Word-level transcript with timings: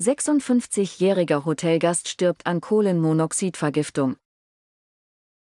56-jähriger 0.00 1.44
Hotelgast 1.44 2.08
stirbt 2.08 2.46
an 2.46 2.60
Kohlenmonoxidvergiftung. 2.60 4.16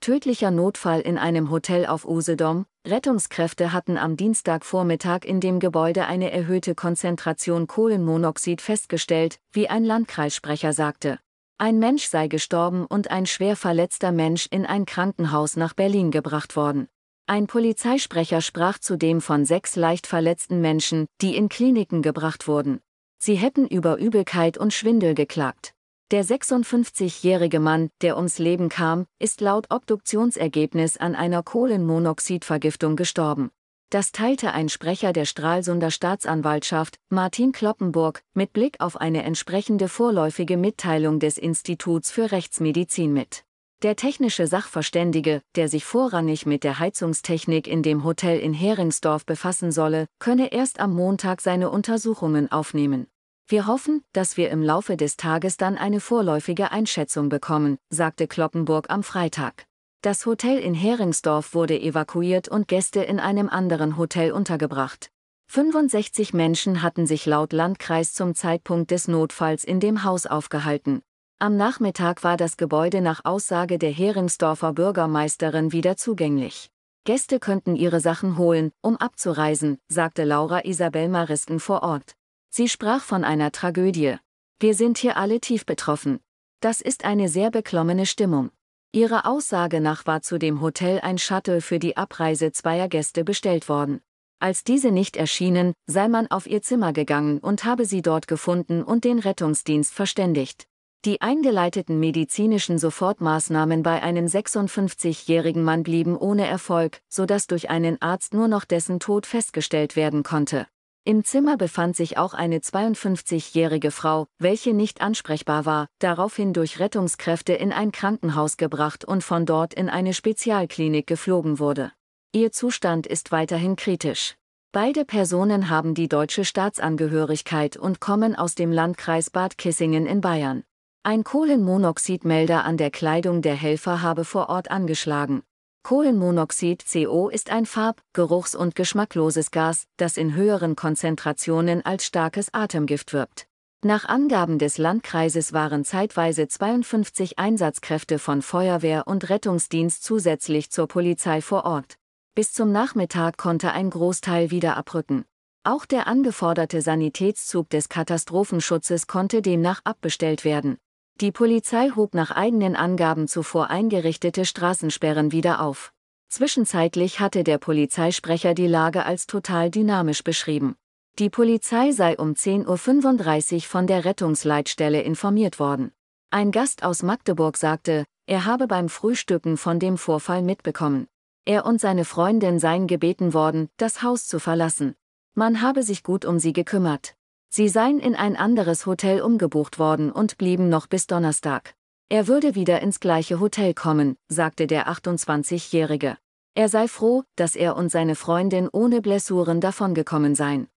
Tödlicher 0.01 0.53
Notfall 0.53 1.01
in 1.01 1.19
einem 1.19 1.51
Hotel 1.51 1.87
auf 1.87 2.07
Usedom. 2.07 2.65
Rettungskräfte 2.87 3.73
hatten 3.73 3.99
am 3.99 4.17
Dienstagvormittag 4.17 5.25
in 5.25 5.41
dem 5.41 5.59
Gebäude 5.59 6.07
eine 6.07 6.31
erhöhte 6.31 6.77
Konzentration 6.77 7.67
Kohlenmonoxid 7.67 8.61
festgestellt, 8.61 9.41
wie 9.51 9.69
ein 9.69 9.85
Landkreissprecher 9.85 10.73
sagte. 10.73 11.19
Ein 11.59 11.81
Mensch 11.81 12.07
sei 12.07 12.29
gestorben 12.29 12.87
und 12.87 13.11
ein 13.11 13.27
schwer 13.27 13.57
verletzter 13.57 14.13
Mensch 14.13 14.47
in 14.53 14.65
ein 14.65 14.87
Krankenhaus 14.87 15.57
nach 15.57 15.75
Berlin 15.75 16.13
gebracht 16.13 16.55
worden. 16.55 16.87
Ein 17.27 17.49
Polizeisprecher 17.49 18.41
sprach 18.41 18.79
zudem 18.79 19.21
von 19.21 19.45
sechs 19.45 19.75
leicht 19.75 20.07
verletzten 20.07 20.61
Menschen, 20.61 21.09
die 21.21 21.37
in 21.37 21.49
Kliniken 21.49 22.03
gebracht 22.03 22.47
wurden. 22.47 22.81
Sie 23.19 23.35
hätten 23.35 23.67
über 23.67 23.99
Übelkeit 23.99 24.59
und 24.59 24.73
Schwindel 24.73 25.15
geklagt. 25.15 25.75
Der 26.11 26.25
56-jährige 26.25 27.61
Mann, 27.61 27.91
der 28.01 28.17
ums 28.17 28.39
Leben 28.39 28.71
kam, 28.71 29.07
ist 29.19 29.43
laut 29.43 29.67
Obduktionsergebnis 29.71 30.97
an 30.97 31.15
einer 31.15 31.43
Kohlenmonoxidvergiftung 31.43 32.97
gestorben. 32.97 33.51
Das 33.91 34.13
teilte 34.13 34.53
ein 34.53 34.69
Sprecher 34.69 35.13
der 35.13 35.25
Stralsunder 35.25 35.91
Staatsanwaltschaft, 35.91 36.97
Martin 37.11 37.53
Kloppenburg, 37.53 38.23
mit 38.35 38.53
Blick 38.53 38.81
auf 38.81 38.99
eine 38.99 39.23
entsprechende 39.23 39.89
vorläufige 39.89 40.57
Mitteilung 40.57 41.21
des 41.21 41.39
Instituts 41.39 42.11
für 42.11 42.31
Rechtsmedizin 42.33 43.13
mit. 43.13 43.45
Der 43.83 43.95
technische 43.95 44.47
Sachverständige, 44.47 45.41
der 45.55 45.69
sich 45.69 45.85
vorrangig 45.85 46.47
mit 46.47 46.65
der 46.65 46.79
Heizungstechnik 46.79 47.67
in 47.69 47.83
dem 47.83 48.03
Hotel 48.03 48.41
in 48.41 48.53
Heringsdorf 48.53 49.25
befassen 49.25 49.73
solle, 49.73 50.07
könne 50.19 50.53
erst 50.53 50.81
am 50.81 50.95
Montag 50.95 51.41
seine 51.41 51.71
Untersuchungen 51.71 52.51
aufnehmen. 52.51 53.07
Wir 53.51 53.67
hoffen, 53.67 54.05
dass 54.13 54.37
wir 54.37 54.51
im 54.51 54.63
Laufe 54.63 54.99
des 54.99 55.17
Tages 55.17 55.57
dann 55.57 55.79
eine 55.79 56.01
vorläufige 56.01 56.71
Einschätzung 56.71 57.31
bekommen, 57.31 57.79
sagte 57.89 58.27
Kloppenburg 58.27 58.91
am 58.91 59.03
Freitag. 59.03 59.65
Das 60.03 60.27
Hotel 60.27 60.59
in 60.59 60.75
Heringsdorf 60.75 61.55
wurde 61.55 61.81
evakuiert 61.81 62.49
und 62.49 62.69
Gäste 62.69 63.03
in 63.03 63.19
einem 63.19 63.49
anderen 63.49 63.97
Hotel 63.97 64.33
untergebracht. 64.33 65.09
65 65.51 66.35
Menschen 66.35 66.83
hatten 66.83 67.07
sich 67.07 67.25
laut 67.25 67.55
Landkreis 67.55 68.13
zum 68.13 68.35
Zeitpunkt 68.35 68.91
des 68.91 69.09
Notfalls 69.09 69.65
in 69.65 69.81
dem 69.81 70.05
Haus 70.05 70.27
aufgehalten. 70.27 71.01
Am 71.39 71.57
Nachmittag 71.57 72.25
war 72.25 72.37
das 72.37 72.59
Gebäude 72.59 73.01
nach 73.01 73.25
Aussage 73.25 73.79
der 73.79 73.93
Heringsdorfer 73.93 74.75
Bürgermeisterin 74.75 75.73
wieder 75.73 75.97
zugänglich. 75.97 76.69
Gäste 77.05 77.41
könnten 77.41 77.77
ihre 77.77 78.01
Sachen 78.01 78.37
holen, 78.37 78.73
um 78.83 78.99
abzureisen, 78.99 79.79
sagte 79.89 80.25
Laura 80.25 80.67
Isabel 80.67 81.09
Maristen 81.09 81.61
vor 81.61 81.83
Ort. 81.83 82.18
Sie 82.51 82.69
sprach 82.69 83.03
von 83.03 83.25
einer 83.25 83.53
Tragödie. 83.53 84.17
Wir 84.59 84.75
sind 84.75 84.99
hier 84.99 85.17
alle 85.17 85.41
tief 85.41 85.67
betroffen. 85.67 86.21
Das 86.61 86.81
ist 86.81 87.05
eine 87.05 87.29
sehr 87.29 87.51
beklommene 87.51 88.07
Stimmung. 88.07 88.51
Ihrer 88.93 89.27
Aussage 89.27 89.81
nach 89.81 90.07
war 90.07 90.23
zu 90.23 90.39
dem 90.39 90.61
Hotel 90.61 90.99
ein 91.01 91.19
Shuttle 91.19 91.61
für 91.61 91.79
die 91.79 91.97
Abreise 91.97 92.53
zweier 92.53 92.89
Gäste 92.89 93.23
bestellt 93.23 93.69
worden. 93.69 94.01
Als 94.41 94.65
diese 94.65 94.91
nicht 94.91 95.17
erschienen, 95.17 95.75
sei 95.87 96.09
man 96.09 96.29
auf 96.29 96.47
ihr 96.47 96.63
Zimmer 96.63 96.93
gegangen 96.93 97.39
und 97.39 97.65
habe 97.65 97.85
sie 97.85 98.03
dort 98.03 98.29
gefunden 98.29 98.83
und 98.83 99.05
den 99.05 99.19
Rettungsdienst 99.19 99.93
verständigt. 99.93 100.67
Die 101.05 101.21
eingeleiteten 101.21 102.01
medizinischen 102.01 102.79
Sofortmaßnahmen 102.79 103.83
bei 103.83 104.03
einem 104.03 104.27
56-jährigen 104.27 105.63
Mann 105.63 105.83
blieben 105.83 106.17
ohne 106.17 106.47
Erfolg, 106.47 107.01
sodass 107.09 107.47
durch 107.47 107.71
einen 107.71 108.01
Arzt 108.03 108.35
nur 108.35 108.49
noch 108.49 108.65
dessen 108.65 108.99
Tod 108.99 109.27
festgestellt 109.27 109.97
werden 109.97 110.23
konnte. 110.23 110.67
Im 111.09 111.25
Zimmer 111.25 111.57
befand 111.57 111.97
sich 111.97 112.19
auch 112.19 112.35
eine 112.35 112.59
52-jährige 112.59 113.93
Frau, 113.93 114.27
welche 114.39 114.75
nicht 114.75 115.01
ansprechbar 115.01 115.65
war, 115.65 115.87
daraufhin 116.01 116.53
durch 116.53 116.81
Rettungskräfte 116.81 117.55
in 117.55 117.73
ein 117.73 117.93
Krankenhaus 117.93 118.59
gebracht 118.59 119.07
und 119.07 119.25
von 119.25 119.47
dort 119.47 119.73
in 119.73 119.89
eine 119.89 120.13
Spezialklinik 120.13 121.07
geflogen 121.07 121.59
wurde. 121.59 121.93
Ihr 122.35 122.53
Zustand 122.53 123.07
ist 123.07 123.33
weiterhin 123.33 123.75
kritisch. 123.75 124.35
Beide 124.71 125.07
Personen 125.07 125.71
haben 125.71 125.95
die 125.95 126.09
deutsche 126.09 126.45
Staatsangehörigkeit 126.45 127.79
und 127.79 128.01
kommen 128.01 128.37
aus 128.37 128.55
dem 128.55 128.71
Landkreis 128.71 129.31
Bad 129.31 129.57
Kissingen 129.57 130.05
in 130.05 130.21
Bayern. 130.21 130.63
Ein 131.05 131.25
Kohlenmonoxidmelder 131.25 132.67
an 132.67 132.77
der 132.77 132.91
Kleidung 132.91 133.41
der 133.41 133.55
Helfer 133.55 134.03
habe 134.03 134.27
vor 134.27 134.51
Ort 134.51 134.71
angeschlagen. 134.71 135.43
Kohlenmonoxid 135.83 136.85
CO 136.91 137.29
ist 137.29 137.51
ein 137.51 137.65
farb-, 137.65 138.03
geruchs- 138.13 138.55
und 138.55 138.75
geschmackloses 138.75 139.51
Gas, 139.51 139.87
das 139.97 140.17
in 140.17 140.35
höheren 140.35 140.77
Konzentrationen 140.77 141.85
als 141.85 142.05
starkes 142.05 142.53
Atemgift 142.53 143.13
wirkt. 143.13 143.47
Nach 143.85 144.05
Angaben 144.05 144.59
des 144.59 144.77
Landkreises 144.77 145.53
waren 145.53 145.85
zeitweise 145.85 146.49
52 146.49 147.39
Einsatzkräfte 147.39 148.19
von 148.19 148.43
Feuerwehr 148.43 149.07
und 149.07 149.31
Rettungsdienst 149.31 150.03
zusätzlich 150.03 150.71
zur 150.71 150.89
Polizei 150.89 151.41
vor 151.41 151.65
Ort. 151.65 151.97
Bis 152.35 152.53
zum 152.53 152.73
Nachmittag 152.73 153.37
konnte 153.37 153.73
ein 153.73 153.91
Großteil 153.91 154.51
wieder 154.51 154.77
abrücken. 154.77 155.25
Auch 155.65 155.87
der 155.87 156.07
angeforderte 156.07 156.83
Sanitätszug 156.83 157.71
des 157.71 157.89
Katastrophenschutzes 157.89 159.07
konnte 159.07 159.43
demnach 159.43 159.81
abbestellt 159.85 160.45
werden. 160.45 160.79
Die 161.21 161.33
Polizei 161.33 161.91
hob 161.97 162.15
nach 162.15 162.31
eigenen 162.31 162.77
Angaben 162.77 163.27
zuvor 163.27 163.71
eingerichtete 163.71 164.45
Straßensperren 164.45 165.33
wieder 165.33 165.61
auf. 165.61 165.93
Zwischenzeitlich 166.29 167.19
hatte 167.19 167.43
der 167.43 167.59
Polizeisprecher 167.59 168.55
die 168.55 168.69
Lage 168.69 169.05
als 169.05 169.27
total 169.27 169.69
dynamisch 169.69 170.23
beschrieben. 170.23 170.77
Die 171.19 171.29
Polizei 171.29 171.91
sei 171.91 172.17
um 172.17 172.35
10.35 172.35 173.55
Uhr 173.55 173.61
von 173.63 173.89
der 173.89 174.05
Rettungsleitstelle 174.05 175.03
informiert 175.03 175.59
worden. 175.59 175.91
Ein 176.31 176.53
Gast 176.53 176.85
aus 176.85 177.03
Magdeburg 177.03 177.57
sagte, 177.57 178.05
er 178.27 178.45
habe 178.45 178.69
beim 178.69 178.89
Frühstücken 178.89 179.57
von 179.57 179.81
dem 179.81 179.99
Vorfall 179.99 180.43
mitbekommen. 180.43 181.09
Er 181.45 181.67
und 181.67 181.81
seine 181.81 182.05
Freundin 182.05 182.61
seien 182.61 182.87
gebeten 182.87 183.35
worden, 183.35 183.71
das 183.77 184.05
Haus 184.05 184.29
zu 184.29 184.39
verlassen. 184.39 184.95
Man 185.35 185.63
habe 185.63 185.83
sich 185.83 186.05
gut 186.05 186.25
um 186.25 186.39
sie 186.39 186.53
gekümmert. 186.53 187.18
Sie 187.51 187.69
seien 187.69 187.99
in 187.99 188.15
ein 188.15 188.37
anderes 188.37 188.87
Hotel 188.87 189.23
umgebucht 189.23 189.79
worden 189.79 190.13
und 190.13 190.39
blieben 190.39 190.69
noch 190.69 190.87
bis 190.87 191.07
Donnerstag. 191.07 191.75
Er 192.11 192.27
würde 192.27 192.55
wieder 192.55 192.81
ins 192.81 193.01
gleiche 193.01 193.41
Hotel 193.41 193.75
kommen, 193.75 194.17
sagte 194.29 194.67
der 194.67 194.89
28-Jährige. 194.89 196.17
Er 196.55 196.69
sei 196.69 196.89
froh, 196.89 197.25
dass 197.37 197.57
er 197.57 197.77
und 197.77 197.91
seine 197.91 198.15
Freundin 198.15 198.69
ohne 198.73 199.01
Blessuren 199.01 199.61
davongekommen 199.61 200.35
seien. 200.35 200.69